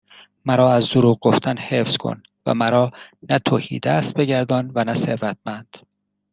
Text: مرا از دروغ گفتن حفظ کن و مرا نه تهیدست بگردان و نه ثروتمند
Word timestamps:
مرا 0.45 0.73
از 0.73 0.89
دروغ 0.89 1.19
گفتن 1.19 1.57
حفظ 1.57 1.97
کن 1.97 2.23
و 2.45 2.53
مرا 2.53 2.91
نه 3.29 3.39
تهیدست 3.39 4.13
بگردان 4.13 4.71
و 4.75 4.83
نه 4.83 4.93
ثروتمند 4.95 5.77